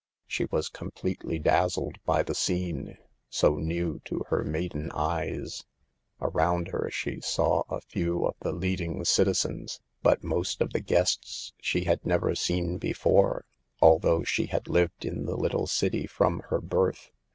[0.25, 2.97] She was completely dazzled by the scene,
[3.29, 5.63] so new to her maiden eyes.
[6.19, 10.79] Around her she saw a few of the" lead ing citizens," but most of the
[10.81, 13.45] guests she had never seen before,
[13.79, 17.11] although she had lived in the little city from her birth.